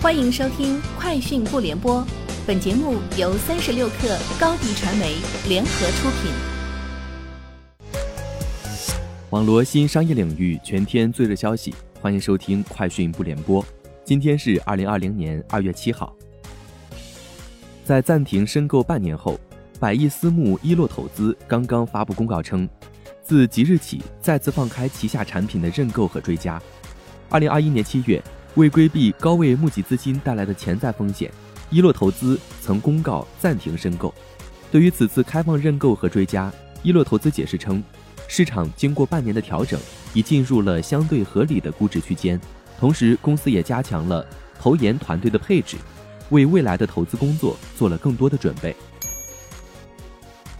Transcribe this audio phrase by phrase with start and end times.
[0.00, 2.00] 欢迎收听《快讯不联播》，
[2.46, 5.16] 本节目由三十六克高低传媒
[5.48, 6.30] 联合出品。
[9.30, 13.60] 网罗新商业领域全天最热消息，欢迎收听《快讯不联播》。
[14.04, 16.14] 今天是二零二零年二月七号。
[17.84, 19.36] 在暂停申购半年后，
[19.80, 22.68] 百亿私募一洛投资刚刚发布公告称，
[23.20, 26.62] 自即日起再次放开旗下产品的认购和追加。
[27.30, 28.22] 二零二一年七月，
[28.58, 31.30] 为规避高位募集资金带来的潜在风险，
[31.70, 34.12] 一洛投资曾公告暂停申购。
[34.68, 36.52] 对于此次开放认购和追加，
[36.82, 37.80] 一洛投资解释称，
[38.26, 39.78] 市场经过半年的调整，
[40.12, 42.38] 已进入了相对合理的估值区间。
[42.80, 44.26] 同时，公司也加强了
[44.58, 45.76] 投研团队的配置，
[46.30, 48.74] 为未来的投资工作做了更多的准备。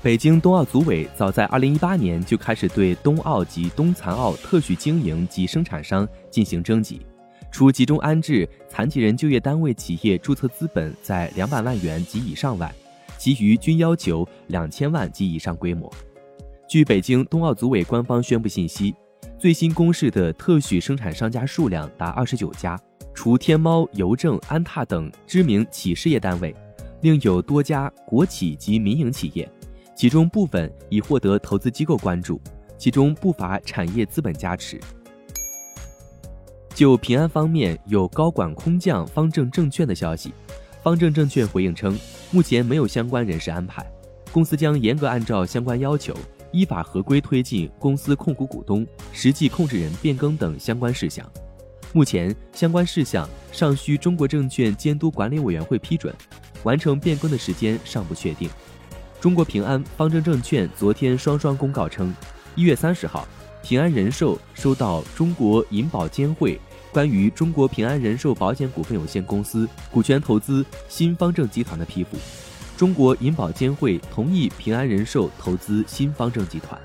[0.01, 7.05] 北京冬奥组委早在2018年就开始对冬奥及冬残奥特许经营及生产商进行征集，
[7.51, 12.73] 除集中安置残疾人就业单位企业注册资本在两百万元及以上外，
[13.17, 15.93] 其余均要求两千万及以上规模。
[16.69, 18.95] 据北京冬奥组委官方宣布信息，
[19.39, 22.79] 最新公示的特许生产商家数量达二十九家，
[23.15, 26.55] 除天猫、邮政、安踏等知名企事业单位，
[27.01, 29.51] 另有多家国企及民营企业。
[29.97, 32.41] 其中部分已获得投资机构关注，
[32.77, 34.79] 其中不乏产业资本加持。
[36.79, 40.33] 就平安方面有高管空降方正证券的消息，
[40.81, 41.99] 方正证券回应称，
[42.31, 43.85] 目前没有相关人事安排，
[44.31, 46.15] 公司将严格按照相关要求，
[46.53, 51.29] 依法合规推进公司控股股东、实际控制人变更等相关事项。
[51.93, 56.15] 目前相关事项尚需中国证券监督管理委员会批准，
[56.63, 58.49] 完成变更的时间尚不确定。
[59.21, 62.15] 中国平安、方正证券昨天双双公告称，
[62.55, 63.27] 一月三十号，
[63.65, 66.57] 平安人寿收到中国银保监会
[66.93, 72.17] 关于中国平安人寿保险股份有限公司股权投资新方正集团的批复，
[72.77, 76.81] 中国银保监会同意平安人寿投资新方正集团。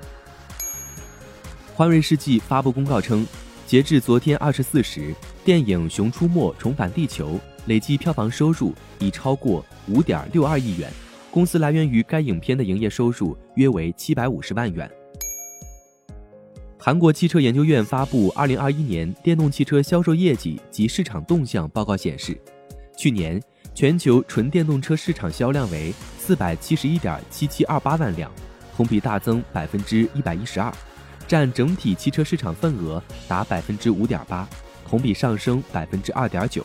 [1.74, 3.26] 欢瑞世纪发布公告称，
[3.66, 5.14] 截至昨天二十四时，
[5.44, 7.34] 电影《熊出没重返地球》
[7.66, 10.88] 累计票房收入已超过五点六二亿元。
[11.30, 14.88] 公司来源于该影片的营业收入约为七百五十万元。
[16.86, 22.38] 韩国汽车研究院发布二零二一年电动汽车销售业绩及市场动向报告显示，
[22.94, 23.42] 去年
[23.74, 28.30] 全球纯电动车市场销量为四百七十一点七七二八万辆，
[28.76, 30.70] 同比大增百分之一百一十二，
[31.26, 34.46] 占整体汽车市场份额达百分之五点八，
[34.86, 36.62] 同比上升百分之二点九。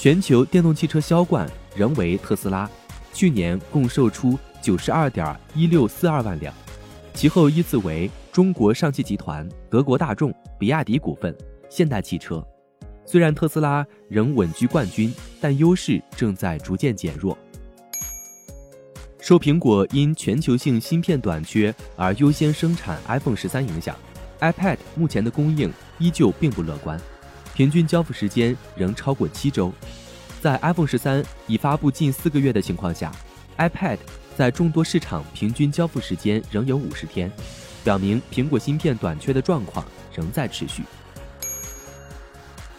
[0.00, 2.68] 全球电动汽车销冠仍为特斯拉。
[3.14, 6.52] 去年共售出九十二点一六四二万辆，
[7.14, 11.36] 其后依次为中国上汽集团、德国大众、比亚迪股份、
[11.68, 12.42] 现代汽车。
[13.04, 17.36] 虽然特斯拉仍稳居冠军，但优势正在逐渐减弱。
[19.20, 23.94] 受苹果因全球性芯片短缺而优先生产 iPhone 十三影响
[24.40, 26.98] ，iPad 目前的供应依旧并不乐观，
[27.52, 29.70] 平均交付时间仍超过七周。
[30.40, 33.12] 在 iPhone 十三已发布近四个月的情况下
[33.58, 33.98] ，iPad
[34.34, 37.30] 在众多市场平均交付时间仍有五十天，
[37.84, 39.84] 表明苹果芯片短缺的状况
[40.14, 40.82] 仍在持续。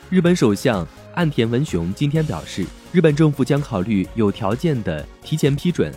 [0.09, 5.91] 日本首相岸田文雄今天表示，日本政府将考虑有条件的提前批准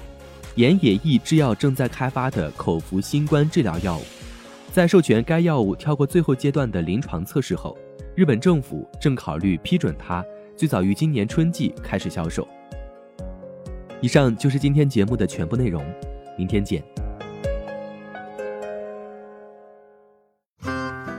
[0.54, 4.02] 岩野义制药正在开发的口服新冠治疗药物。
[4.72, 7.76] 在授权该药物跳过最后阶段的临床测试后，
[8.14, 10.24] 日本政府正考虑批准它。
[10.56, 12.48] 最早于今年春季开始销售。
[14.00, 15.84] 以上就是今天节目的全部内容，
[16.38, 16.82] 明天见。